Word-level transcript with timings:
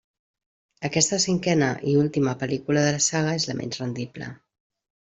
Aquesta 0.89 1.19
cinquena 1.25 1.69
i 1.91 1.95
última 2.05 2.35
pel·lícula 2.41 2.87
de 2.89 2.97
la 2.99 3.07
saga 3.11 3.39
és 3.43 3.51
la 3.53 3.61
menys 3.63 3.83
rendible. 3.85 4.37